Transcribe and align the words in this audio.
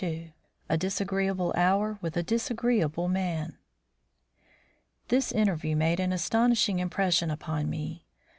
XXII 0.01 0.33
A 0.67 0.77
DISAGREEABLE 0.79 1.53
HOUR 1.55 1.99
WITH 2.01 2.17
A 2.17 2.23
DISAGREEABLE 2.23 3.07
MAN 3.07 3.59
This 5.09 5.31
interview 5.31 5.75
made 5.75 5.99
an 5.99 6.11
astonishing 6.11 6.79
impression 6.79 7.29
upon 7.29 7.69
me. 7.69 8.07